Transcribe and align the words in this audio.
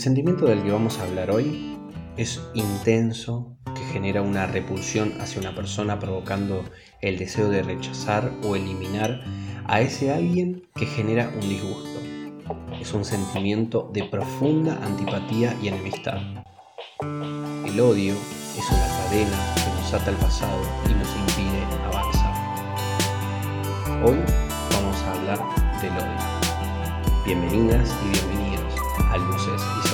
El 0.00 0.04
sentimiento 0.04 0.46
del 0.46 0.62
que 0.62 0.72
vamos 0.72 0.98
a 0.98 1.02
hablar 1.02 1.30
hoy 1.30 1.76
es 2.16 2.40
intenso, 2.54 3.54
que 3.74 3.82
genera 3.92 4.22
una 4.22 4.46
repulsión 4.46 5.12
hacia 5.20 5.42
una 5.42 5.54
persona 5.54 5.98
provocando 5.98 6.64
el 7.02 7.18
deseo 7.18 7.50
de 7.50 7.62
rechazar 7.62 8.32
o 8.42 8.56
eliminar 8.56 9.22
a 9.66 9.82
ese 9.82 10.10
alguien 10.10 10.62
que 10.74 10.86
genera 10.86 11.30
un 11.34 11.46
disgusto. 11.46 12.00
Es 12.80 12.94
un 12.94 13.04
sentimiento 13.04 13.90
de 13.92 14.04
profunda 14.04 14.78
antipatía 14.82 15.54
y 15.62 15.68
enemistad. 15.68 16.16
El 17.02 17.78
odio 17.78 18.14
es 18.14 18.70
una 18.70 18.86
cadena 19.04 19.54
que 19.54 19.82
nos 19.82 19.92
ata 19.92 20.12
al 20.12 20.16
pasado 20.16 20.62
y 20.86 20.94
nos 20.94 21.14
impide 21.14 21.62
avanzar. 21.92 22.32
Hoy 24.02 24.16
vamos 24.72 24.96
a 25.02 25.12
hablar 25.12 25.38
del 25.82 25.92
odio. 25.92 26.30
Bienvenidas 27.26 27.94
y 28.06 28.08
bienvenidos 28.12 28.40
a 29.10 29.18
Luces 29.18 29.60
y 29.84 29.88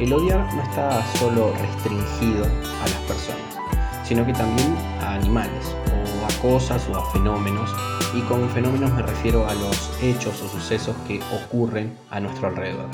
El 0.00 0.12
odiar 0.12 0.52
no 0.52 0.60
está 0.60 1.06
solo 1.18 1.52
restringido 1.52 2.44
a 2.44 2.88
las 2.88 2.98
personas, 3.06 3.58
sino 4.02 4.26
que 4.26 4.32
también 4.32 4.74
a 5.00 5.14
animales 5.14 5.72
o 5.86 6.26
a 6.26 6.42
cosas 6.42 6.88
o 6.88 6.96
a 6.96 7.10
fenómenos. 7.12 7.70
Y 8.12 8.20
con 8.22 8.48
fenómenos 8.50 8.92
me 8.92 9.02
refiero 9.02 9.48
a 9.48 9.54
los 9.54 10.02
hechos 10.02 10.42
o 10.42 10.48
sucesos 10.48 10.96
que 11.06 11.20
ocurren 11.32 11.96
a 12.10 12.18
nuestro 12.18 12.48
alrededor. 12.48 12.88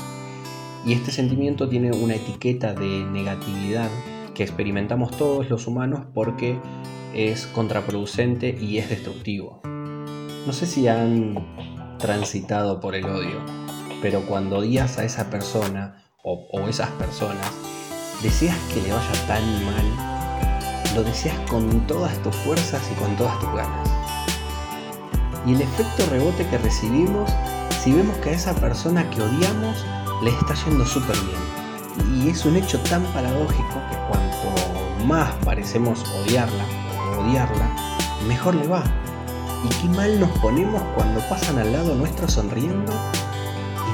Y 0.85 0.93
este 0.93 1.11
sentimiento 1.11 1.67
tiene 1.67 1.91
una 1.91 2.13
etiqueta 2.13 2.75
de 2.75 3.03
negatividad 3.03 3.89
que 4.35 4.43
experimentamos 4.43 5.17
todos 5.17 5.49
los 5.49 5.65
humanos 5.65 6.05
porque 6.13 6.59
es 7.15 7.47
contraproducente 7.47 8.55
y 8.61 8.77
es 8.77 8.89
destructivo. 8.89 9.59
No 9.63 10.53
sé 10.53 10.67
si 10.67 10.87
han 10.87 11.97
transitado 11.97 12.79
por 12.79 12.93
el 12.93 13.05
odio, 13.05 13.39
pero 14.03 14.21
cuando 14.21 14.57
odias 14.57 14.99
a 14.99 15.03
esa 15.03 15.31
persona 15.31 16.00
o, 16.23 16.67
esas 16.67 16.89
personas, 16.91 17.47
deseas 18.21 18.57
que 18.73 18.81
le 18.81 18.93
vaya 18.93 19.27
tan 19.27 19.43
mal, 19.65 20.95
lo 20.95 21.03
deseas 21.03 21.37
con 21.49 21.87
todas 21.87 22.15
tus 22.21 22.35
fuerzas 22.37 22.81
y 22.91 22.95
con 22.95 23.15
todas 23.15 23.39
tus 23.39 23.49
ganas. 23.53 23.89
Y 25.45 25.53
el 25.53 25.61
efecto 25.61 26.05
rebote 26.11 26.45
que 26.47 26.57
recibimos 26.59 27.31
si 27.83 27.91
vemos 27.91 28.15
que 28.17 28.29
a 28.29 28.33
esa 28.33 28.53
persona 28.53 29.09
que 29.09 29.21
odiamos 29.21 29.83
le 30.23 30.29
está 30.29 30.53
yendo 30.65 30.85
súper 30.85 31.17
bien. 31.21 32.21
Y 32.23 32.29
es 32.29 32.45
un 32.45 32.55
hecho 32.55 32.79
tan 32.81 33.03
paradójico 33.05 33.81
que 33.89 33.97
cuanto 34.07 35.05
más 35.05 35.33
parecemos 35.43 36.03
odiarla 36.21 36.63
o 37.15 37.21
odiarla, 37.21 37.75
mejor 38.27 38.53
le 38.55 38.67
va. 38.67 38.83
Y 39.63 39.69
qué 39.81 39.87
mal 39.89 40.19
nos 40.19 40.29
ponemos 40.39 40.81
cuando 40.95 41.19
pasan 41.27 41.57
al 41.57 41.71
lado 41.71 41.95
nuestro 41.95 42.27
sonriendo 42.27 42.93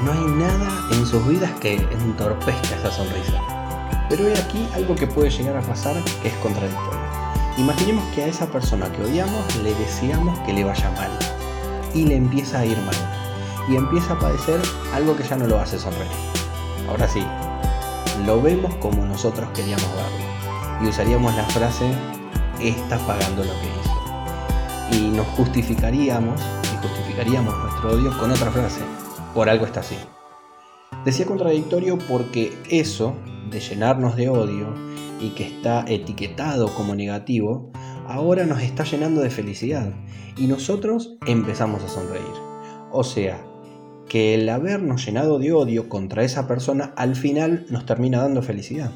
no 0.04 0.12
hay 0.12 0.24
nada 0.24 0.88
en 0.92 1.06
sus 1.06 1.26
vidas 1.26 1.50
que 1.60 1.74
entorpezca 1.74 2.76
esa 2.76 2.90
sonrisa. 2.90 3.40
Pero 4.08 4.26
hay 4.26 4.34
aquí 4.34 4.68
algo 4.74 4.94
que 4.94 5.06
puede 5.06 5.30
llegar 5.30 5.56
a 5.56 5.62
pasar 5.62 5.96
que 6.22 6.28
es 6.28 6.34
contradictorio. 6.34 7.00
Imaginemos 7.58 8.04
que 8.14 8.22
a 8.22 8.26
esa 8.26 8.46
persona 8.46 8.90
que 8.92 9.02
odiamos 9.02 9.56
le 9.62 9.74
deseamos 9.74 10.38
que 10.40 10.52
le 10.52 10.64
vaya 10.64 10.90
mal 10.92 11.10
y 11.94 12.04
le 12.04 12.16
empieza 12.16 12.60
a 12.60 12.66
ir 12.66 12.78
mal 12.78 12.96
y 13.68 13.76
empieza 13.76 14.14
a 14.14 14.18
padecer 14.18 14.60
algo 14.94 15.16
que 15.16 15.24
ya 15.24 15.36
no 15.36 15.46
lo 15.46 15.58
hace 15.58 15.78
sonreír. 15.78 16.10
Ahora 16.88 17.08
sí, 17.08 17.24
lo 18.24 18.40
vemos 18.40 18.74
como 18.76 19.04
nosotros 19.04 19.48
queríamos 19.54 19.88
verlo 19.94 20.84
y 20.84 20.88
usaríamos 20.88 21.34
la 21.34 21.44
frase 21.44 21.92
está 22.60 22.98
pagando 22.98 23.44
lo 23.44 23.52
que 23.52 23.66
hizo. 23.66 24.98
Y 25.04 25.10
nos 25.10 25.26
justificaríamos 25.28 26.40
y 26.62 26.86
justificaríamos 26.86 27.56
nuestro 27.58 27.90
odio 27.90 28.16
con 28.18 28.30
otra 28.30 28.50
frase, 28.50 28.80
por 29.34 29.48
algo 29.48 29.66
está 29.66 29.80
así. 29.80 29.96
Decía 31.04 31.26
contradictorio 31.26 31.98
porque 32.08 32.52
eso 32.70 33.14
de 33.50 33.60
llenarnos 33.60 34.16
de 34.16 34.28
odio 34.28 34.74
y 35.20 35.30
que 35.30 35.44
está 35.44 35.84
etiquetado 35.88 36.74
como 36.74 36.94
negativo, 36.94 37.72
ahora 38.06 38.46
nos 38.46 38.62
está 38.62 38.84
llenando 38.84 39.20
de 39.20 39.30
felicidad 39.30 39.92
y 40.36 40.46
nosotros 40.46 41.16
empezamos 41.26 41.82
a 41.82 41.88
sonreír. 41.88 42.24
O 42.90 43.04
sea, 43.04 43.44
que 44.08 44.34
el 44.34 44.48
habernos 44.48 45.04
llenado 45.04 45.38
de 45.38 45.52
odio 45.52 45.88
contra 45.88 46.24
esa 46.24 46.48
persona 46.48 46.92
al 46.96 47.16
final 47.16 47.66
nos 47.68 47.84
termina 47.84 48.22
dando 48.22 48.42
felicidad. 48.42 48.90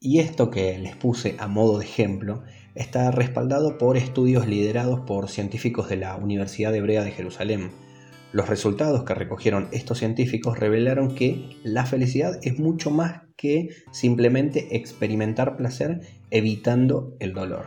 Y 0.00 0.20
esto 0.20 0.50
que 0.50 0.78
les 0.78 0.96
puse 0.96 1.36
a 1.38 1.48
modo 1.48 1.78
de 1.78 1.84
ejemplo 1.84 2.42
está 2.74 3.10
respaldado 3.10 3.78
por 3.78 3.96
estudios 3.96 4.46
liderados 4.46 5.00
por 5.00 5.28
científicos 5.28 5.88
de 5.88 5.96
la 5.96 6.16
Universidad 6.16 6.74
Hebrea 6.74 7.02
de 7.02 7.10
Jerusalén. 7.10 7.72
Los 8.30 8.48
resultados 8.48 9.04
que 9.04 9.14
recogieron 9.14 9.68
estos 9.72 9.98
científicos 9.98 10.58
revelaron 10.58 11.14
que 11.14 11.56
la 11.62 11.86
felicidad 11.86 12.38
es 12.42 12.58
mucho 12.58 12.90
más 12.90 13.22
que 13.36 13.70
simplemente 13.90 14.76
experimentar 14.76 15.56
placer 15.56 16.00
evitando 16.30 17.16
el 17.20 17.32
dolor. 17.32 17.66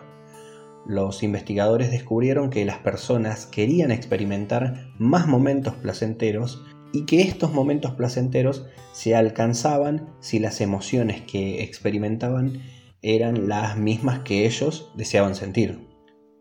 Los 0.86 1.24
investigadores 1.24 1.90
descubrieron 1.90 2.50
que 2.50 2.66
las 2.66 2.80
personas 2.80 3.48
querían 3.48 3.92
experimentar 3.92 4.92
más 5.00 5.28
momentos 5.28 5.76
placenteros 5.76 6.64
y 6.94 7.06
que 7.06 7.22
estos 7.22 7.54
momentos 7.54 7.94
placenteros 7.94 8.68
se 8.92 9.16
alcanzaban 9.16 10.14
si 10.20 10.40
las 10.40 10.62
emociones 10.62 11.22
que 11.22 11.64
experimentaban 11.64 12.62
eran 13.02 13.48
las 13.48 13.78
mismas 13.78 14.20
que 14.20 14.46
ellos 14.46 14.92
deseaban 14.96 15.34
sentir. 15.36 15.88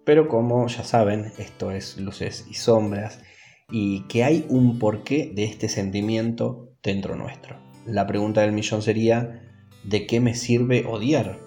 Pero 0.04 0.28
como 0.28 0.66
ya 0.66 0.82
saben, 0.84 1.32
esto 1.38 1.70
es 1.70 1.96
luces 1.98 2.46
y 2.50 2.54
sombras 2.54 3.20
y 3.70 4.02
que 4.02 4.24
hay 4.24 4.46
un 4.48 4.78
porqué 4.78 5.30
de 5.34 5.44
este 5.44 5.68
sentimiento 5.68 6.72
dentro 6.82 7.16
nuestro. 7.16 7.56
La 7.86 8.06
pregunta 8.06 8.42
del 8.42 8.52
millón 8.52 8.82
sería, 8.82 9.42
¿de 9.84 10.06
qué 10.06 10.20
me 10.20 10.34
sirve 10.34 10.84
odiar? 10.86 11.38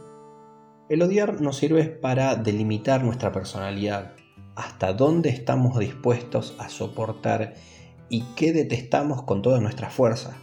El 0.89 1.01
odiar 1.01 1.41
nos 1.41 1.57
sirve 1.57 1.85
para 1.85 2.35
delimitar 2.35 3.03
nuestra 3.03 3.31
personalidad, 3.31 4.13
hasta 4.55 4.93
dónde 4.93 5.29
estamos 5.29 5.79
dispuestos 5.79 6.55
a 6.59 6.69
soportar 6.69 7.55
y 8.09 8.21
qué 8.35 8.53
detestamos 8.53 9.23
con 9.23 9.41
toda 9.41 9.59
nuestra 9.59 9.89
fuerza. 9.89 10.37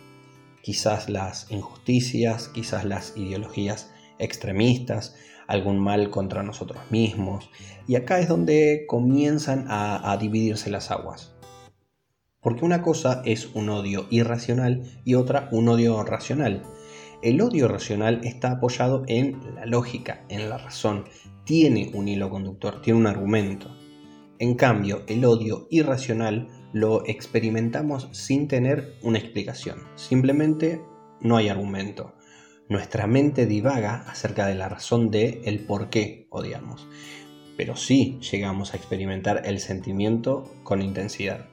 Quizás 0.62 1.08
las 1.08 1.50
injusticias, 1.50 2.48
quizás 2.48 2.84
las 2.84 3.16
ideologías 3.16 3.92
extremistas, 4.18 5.14
algún 5.46 5.78
mal 5.78 6.10
contra 6.10 6.42
nosotros 6.42 6.80
mismos. 6.90 7.50
Y 7.86 7.96
acá 7.96 8.20
es 8.20 8.28
donde 8.28 8.84
comienzan 8.86 9.66
a, 9.68 10.10
a 10.10 10.16
dividirse 10.16 10.70
las 10.70 10.90
aguas. 10.90 11.34
Porque 12.40 12.64
una 12.64 12.82
cosa 12.82 13.22
es 13.24 13.50
un 13.54 13.68
odio 13.68 14.06
irracional 14.10 14.82
y 15.04 15.14
otra 15.14 15.48
un 15.52 15.68
odio 15.68 16.02
racional. 16.02 16.62
El 17.22 17.40
odio 17.42 17.68
racional 17.68 18.20
está 18.24 18.52
apoyado 18.52 19.02
en 19.06 19.54
la 19.54 19.66
lógica, 19.66 20.24
en 20.30 20.48
la 20.48 20.56
razón, 20.56 21.04
tiene 21.44 21.90
un 21.92 22.08
hilo 22.08 22.30
conductor, 22.30 22.80
tiene 22.80 22.98
un 22.98 23.06
argumento. 23.06 23.76
En 24.38 24.54
cambio, 24.54 25.02
el 25.06 25.24
odio 25.26 25.66
irracional 25.70 26.48
lo 26.72 27.04
experimentamos 27.06 28.08
sin 28.12 28.48
tener 28.48 28.94
una 29.02 29.18
explicación. 29.18 29.82
Simplemente 29.96 30.80
no 31.20 31.36
hay 31.36 31.48
argumento. 31.48 32.14
Nuestra 32.70 33.06
mente 33.06 33.46
divaga 33.46 34.04
acerca 34.08 34.46
de 34.46 34.54
la 34.54 34.68
razón 34.68 35.10
de 35.10 35.42
el 35.44 35.66
por 35.66 35.90
qué 35.90 36.26
odiamos. 36.30 36.88
Pero 37.56 37.76
sí 37.76 38.18
llegamos 38.30 38.72
a 38.72 38.76
experimentar 38.78 39.42
el 39.44 39.58
sentimiento 39.58 40.54
con 40.62 40.80
intensidad. 40.80 41.48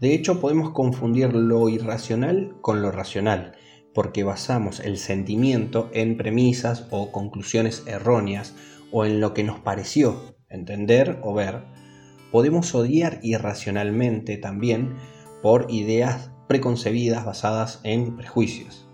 De 0.00 0.14
hecho, 0.14 0.40
podemos 0.40 0.70
confundir 0.70 1.34
lo 1.34 1.68
irracional 1.68 2.56
con 2.60 2.82
lo 2.82 2.90
racional, 2.90 3.52
porque 3.94 4.24
basamos 4.24 4.80
el 4.80 4.98
sentimiento 4.98 5.88
en 5.92 6.16
premisas 6.16 6.86
o 6.90 7.12
conclusiones 7.12 7.82
erróneas 7.86 8.54
o 8.92 9.04
en 9.04 9.20
lo 9.20 9.32
que 9.32 9.42
nos 9.42 9.60
pareció 9.60 10.36
entender 10.48 11.18
o 11.22 11.34
ver 11.34 11.64
podemos 12.30 12.74
odiar 12.74 13.20
irracionalmente 13.22 14.36
también 14.36 14.96
por 15.42 15.66
ideas 15.70 16.30
preconcebidas 16.48 17.24
basadas 17.24 17.80
en 17.82 18.16
prejuicios. 18.16 18.88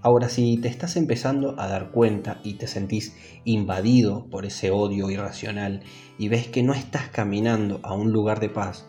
Ahora, 0.00 0.28
si 0.28 0.56
te 0.58 0.68
estás 0.68 0.96
empezando 0.96 1.60
a 1.60 1.66
dar 1.66 1.90
cuenta 1.90 2.40
y 2.44 2.54
te 2.54 2.68
sentís 2.68 3.16
invadido 3.44 4.30
por 4.30 4.46
ese 4.46 4.70
odio 4.70 5.10
irracional 5.10 5.82
y 6.16 6.28
ves 6.28 6.46
que 6.46 6.62
no 6.62 6.72
estás 6.72 7.08
caminando 7.08 7.80
a 7.82 7.94
un 7.94 8.12
lugar 8.12 8.38
de 8.38 8.48
paz 8.48 8.88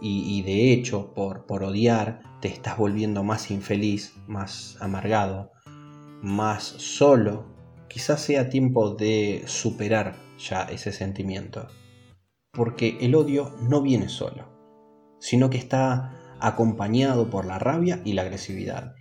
y, 0.00 0.42
de 0.42 0.72
hecho 0.72 1.12
por, 1.14 1.46
por 1.46 1.62
odiar 1.62 2.22
te 2.40 2.48
estás 2.48 2.78
volviendo 2.78 3.22
más 3.22 3.50
infeliz, 3.50 4.14
más 4.26 4.76
amargado, 4.80 5.52
más 6.22 6.62
solo, 6.64 7.46
quizás 7.88 8.22
sea 8.22 8.48
tiempo 8.48 8.94
de 8.94 9.42
superar 9.46 10.16
ya 10.38 10.62
ese 10.62 10.92
sentimiento 10.92 11.66
porque 12.52 12.98
el 13.00 13.14
odio 13.14 13.54
no 13.68 13.80
viene 13.80 14.08
solo, 14.08 14.48
sino 15.20 15.50
que 15.50 15.58
está 15.58 16.36
acompañado 16.40 17.30
por 17.30 17.44
la 17.44 17.58
rabia 17.58 18.00
y 18.04 18.14
la 18.14 18.22
agresividad, 18.22 18.94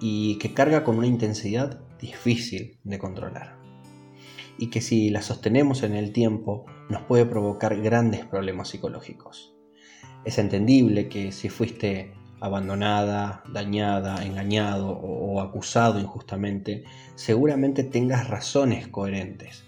y 0.00 0.38
que 0.38 0.54
carga 0.54 0.84
con 0.84 0.98
una 0.98 1.06
intensidad 1.06 1.80
difícil 2.00 2.80
de 2.84 2.98
controlar, 2.98 3.58
y 4.58 4.70
que 4.70 4.80
si 4.80 5.10
la 5.10 5.22
sostenemos 5.22 5.82
en 5.82 5.94
el 5.94 6.12
tiempo 6.12 6.66
nos 6.88 7.02
puede 7.02 7.26
provocar 7.26 7.80
grandes 7.80 8.24
problemas 8.24 8.68
psicológicos. 8.68 9.54
Es 10.24 10.38
entendible 10.38 11.08
que 11.08 11.32
si 11.32 11.48
fuiste 11.48 12.12
abandonada, 12.40 13.42
dañada, 13.52 14.24
engañado 14.24 14.90
o, 14.90 15.40
acusado 15.40 15.98
injustamente, 15.98 16.84
seguramente 17.14 17.84
tengas 17.84 18.28
razones 18.28 18.88
coherentes. 18.88 19.64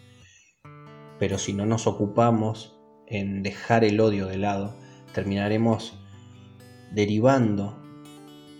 Pero 1.18 1.38
si 1.38 1.52
no 1.52 1.66
nos 1.66 1.86
ocupamos 1.86 2.78
en 3.06 3.42
dejar 3.42 3.84
el 3.84 4.00
odio 4.00 4.26
de 4.26 4.38
lado, 4.38 4.74
terminaremos 5.12 5.98
derivando 6.92 7.76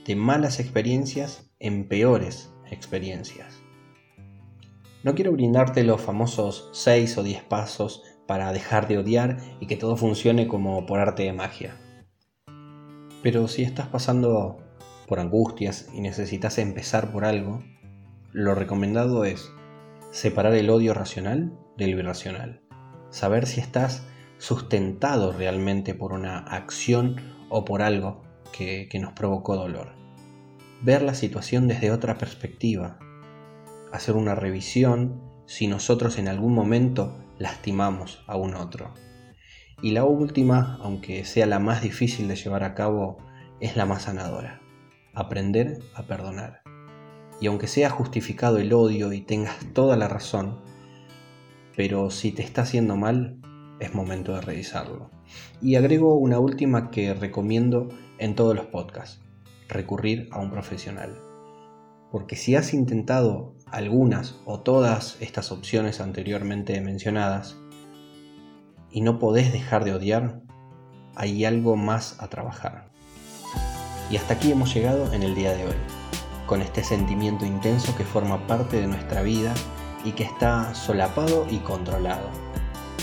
de 0.04 0.16
malas 0.16 0.60
experiencias 0.60 1.50
en 1.58 1.86
peores 1.86 2.52
experiencias. 2.70 3.62
No 5.02 5.14
quiero 5.14 5.32
brindarte 5.32 5.82
los 5.84 6.00
famosos 6.00 6.68
6 6.72 7.18
o 7.18 7.22
10 7.22 7.44
pasos 7.44 8.02
para 8.30 8.52
dejar 8.52 8.86
de 8.86 8.96
odiar 8.96 9.38
y 9.58 9.66
que 9.66 9.74
todo 9.74 9.96
funcione 9.96 10.46
como 10.46 10.86
por 10.86 11.00
arte 11.00 11.24
de 11.24 11.32
magia. 11.32 11.74
Pero 13.24 13.48
si 13.48 13.64
estás 13.64 13.88
pasando 13.88 14.58
por 15.08 15.18
angustias 15.18 15.88
y 15.92 16.00
necesitas 16.00 16.58
empezar 16.58 17.10
por 17.10 17.24
algo, 17.24 17.60
lo 18.30 18.54
recomendado 18.54 19.24
es 19.24 19.50
separar 20.12 20.54
el 20.54 20.70
odio 20.70 20.94
racional 20.94 21.58
del 21.76 21.98
irracional. 21.98 22.62
Saber 23.10 23.48
si 23.48 23.60
estás 23.60 24.06
sustentado 24.38 25.32
realmente 25.32 25.96
por 25.96 26.12
una 26.12 26.38
acción 26.38 27.16
o 27.48 27.64
por 27.64 27.82
algo 27.82 28.22
que, 28.56 28.86
que 28.88 29.00
nos 29.00 29.12
provocó 29.12 29.56
dolor. 29.56 29.96
Ver 30.82 31.02
la 31.02 31.14
situación 31.14 31.66
desde 31.66 31.90
otra 31.90 32.16
perspectiva. 32.16 32.96
Hacer 33.90 34.14
una 34.14 34.36
revisión 34.36 35.20
si 35.46 35.66
nosotros 35.66 36.16
en 36.16 36.28
algún 36.28 36.54
momento 36.54 37.16
lastimamos 37.40 38.22
a 38.28 38.36
un 38.36 38.54
otro. 38.54 38.94
Y 39.82 39.92
la 39.92 40.04
última, 40.04 40.78
aunque 40.82 41.24
sea 41.24 41.46
la 41.46 41.58
más 41.58 41.82
difícil 41.82 42.28
de 42.28 42.36
llevar 42.36 42.62
a 42.62 42.74
cabo, 42.74 43.16
es 43.60 43.76
la 43.76 43.86
más 43.86 44.02
sanadora. 44.02 44.60
Aprender 45.14 45.78
a 45.94 46.02
perdonar. 46.02 46.62
Y 47.40 47.46
aunque 47.46 47.66
sea 47.66 47.88
justificado 47.88 48.58
el 48.58 48.72
odio 48.74 49.12
y 49.14 49.22
tengas 49.22 49.56
toda 49.72 49.96
la 49.96 50.06
razón, 50.06 50.60
pero 51.74 52.10
si 52.10 52.30
te 52.30 52.42
está 52.42 52.62
haciendo 52.62 52.96
mal, 52.96 53.40
es 53.80 53.94
momento 53.94 54.34
de 54.34 54.42
revisarlo. 54.42 55.10
Y 55.62 55.76
agrego 55.76 56.16
una 56.16 56.38
última 56.38 56.90
que 56.90 57.14
recomiendo 57.14 57.88
en 58.18 58.34
todos 58.34 58.54
los 58.54 58.66
podcasts, 58.66 59.22
recurrir 59.66 60.28
a 60.30 60.40
un 60.40 60.50
profesional. 60.50 61.22
Porque 62.12 62.36
si 62.36 62.54
has 62.54 62.74
intentado 62.74 63.54
algunas 63.70 64.36
o 64.44 64.60
todas 64.60 65.16
estas 65.20 65.52
opciones 65.52 66.00
anteriormente 66.00 66.80
mencionadas, 66.80 67.56
y 68.90 69.02
no 69.02 69.18
podés 69.18 69.52
dejar 69.52 69.84
de 69.84 69.94
odiar, 69.94 70.40
hay 71.14 71.44
algo 71.44 71.76
más 71.76 72.16
a 72.20 72.28
trabajar. 72.28 72.90
Y 74.10 74.16
hasta 74.16 74.34
aquí 74.34 74.50
hemos 74.50 74.74
llegado 74.74 75.12
en 75.12 75.22
el 75.22 75.34
día 75.34 75.52
de 75.52 75.66
hoy, 75.66 75.76
con 76.46 76.62
este 76.62 76.82
sentimiento 76.82 77.46
intenso 77.46 77.94
que 77.96 78.04
forma 78.04 78.46
parte 78.46 78.80
de 78.80 78.88
nuestra 78.88 79.22
vida 79.22 79.54
y 80.04 80.12
que 80.12 80.24
está 80.24 80.74
solapado 80.74 81.46
y 81.48 81.58
controlado, 81.58 82.28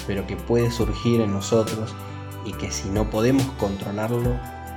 pero 0.05 0.27
que 0.27 0.35
puede 0.35 0.69
surgir 0.71 1.21
en 1.21 1.31
nosotros 1.31 1.95
y 2.43 2.51
que 2.53 2.71
si 2.71 2.89
no 2.89 3.09
podemos 3.09 3.43
controlarlo 3.53 4.33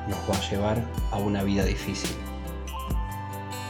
nos 0.08 0.18
va 0.30 0.36
a 0.36 0.50
llevar 0.50 0.84
a 1.10 1.18
una 1.18 1.42
vida 1.42 1.64
difícil. 1.64 2.16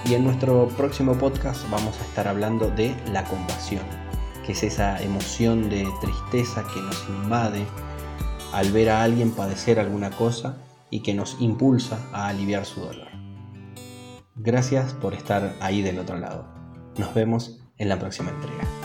Y 0.04 0.14
en 0.14 0.24
nuestro 0.24 0.68
próximo 0.68 1.14
podcast 1.14 1.68
vamos 1.70 1.98
a 2.00 2.04
estar 2.04 2.26
hablando 2.26 2.70
de 2.70 2.94
la 3.12 3.24
compasión 3.24 3.84
que 4.44 4.52
es 4.52 4.62
esa 4.62 5.00
emoción 5.02 5.68
de 5.68 5.86
tristeza 6.00 6.64
que 6.72 6.80
nos 6.80 7.08
invade 7.08 7.64
al 8.52 8.72
ver 8.72 8.90
a 8.90 9.02
alguien 9.02 9.32
padecer 9.32 9.78
alguna 9.78 10.10
cosa 10.10 10.56
y 10.90 11.00
que 11.00 11.14
nos 11.14 11.40
impulsa 11.40 11.98
a 12.12 12.28
aliviar 12.28 12.64
su 12.64 12.80
dolor. 12.80 13.08
Gracias 14.34 14.94
por 14.94 15.14
estar 15.14 15.54
ahí 15.60 15.82
del 15.82 15.98
otro 15.98 16.16
lado. 16.16 16.46
Nos 16.96 17.14
vemos 17.14 17.60
en 17.76 17.88
la 17.88 17.98
próxima 17.98 18.30
entrega. 18.30 18.79